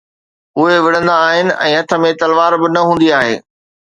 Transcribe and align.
اهي 0.59 0.77
وڙهندا 0.85 1.15
آهن 1.27 1.51
۽ 1.67 1.69
هٿ 1.81 1.95
۾ 2.05 2.11
تلوار 2.23 2.53
به 2.63 2.67
نه 2.77 2.81
هوندي 2.87 3.09
آهي 3.21 3.35